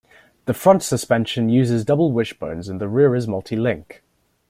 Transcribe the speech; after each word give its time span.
The 0.45 0.55
front 0.55 0.81
suspension 0.81 1.47
uses 1.49 1.85
double 1.85 2.11
wishbones 2.11 2.69
and 2.69 2.81
the 2.81 2.89
rear 2.89 3.15
is 3.15 3.27
multi-link. 3.27 4.01